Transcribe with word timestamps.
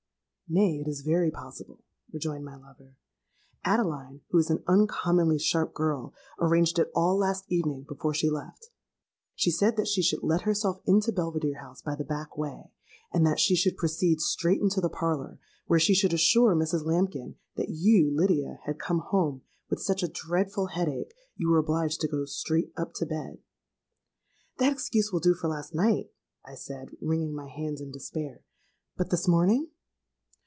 '—'Nay, 0.53 0.81
it 0.81 0.87
is 0.89 0.99
very 0.99 1.31
possible,' 1.31 1.79
rejoined 2.11 2.43
my 2.43 2.57
lover: 2.57 2.97
'Adeline, 3.63 4.19
who 4.31 4.37
is 4.37 4.49
an 4.49 4.61
uncommonly 4.67 5.39
sharp 5.39 5.73
girl, 5.73 6.13
arranged 6.41 6.77
it 6.77 6.91
all 6.93 7.15
last 7.17 7.45
evening 7.47 7.83
before 7.87 8.13
she 8.13 8.29
left. 8.29 8.69
She 9.33 9.49
said 9.49 9.77
that 9.77 9.87
she 9.87 10.01
should 10.01 10.23
let 10.23 10.41
herself 10.41 10.81
into 10.85 11.13
Belvidere 11.13 11.61
House 11.61 11.81
by 11.81 11.95
the 11.95 12.03
back 12.03 12.37
way, 12.37 12.73
and 13.13 13.25
that 13.25 13.39
she 13.39 13.55
should 13.55 13.77
proceed 13.77 14.19
straight 14.19 14.59
into 14.59 14.81
the 14.81 14.89
parlour, 14.89 15.39
where 15.67 15.79
she 15.79 15.95
should 15.95 16.11
assure 16.13 16.53
Mrs. 16.53 16.83
Lambkin 16.85 17.35
that 17.55 17.69
you, 17.69 18.11
Lydia, 18.13 18.59
had 18.65 18.77
come 18.77 18.99
home 18.99 19.43
with 19.69 19.79
such 19.81 20.03
a 20.03 20.09
dreadful 20.09 20.65
headach, 20.67 21.11
you 21.37 21.47
were 21.47 21.59
obliged 21.59 22.01
to 22.01 22.09
go 22.09 22.25
straight 22.25 22.73
up 22.75 22.93
to 22.95 23.05
bed.'—'That 23.05 24.73
excuse 24.73 25.13
will 25.13 25.21
do 25.21 25.33
for 25.33 25.47
last 25.47 25.73
night,' 25.73 26.11
I 26.43 26.55
said, 26.55 26.89
wringing 26.99 27.33
my 27.33 27.47
hands 27.47 27.79
in 27.79 27.89
despair: 27.89 28.41
'but 28.97 29.11
this 29.11 29.29
morning?' 29.29 29.69